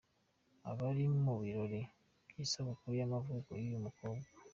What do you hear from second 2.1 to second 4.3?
by’isabukuru y’amavuko y’uyu mukambwe.